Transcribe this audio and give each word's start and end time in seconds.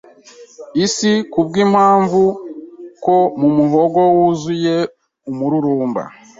Isi 0.85 1.11
kubwimpamvu 1.31 2.21
ko 3.03 3.15
mumuhogo 3.39 4.01
wuzuye 4.17 4.75
umururumba 5.29 6.01